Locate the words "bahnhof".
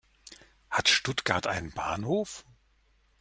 1.73-2.43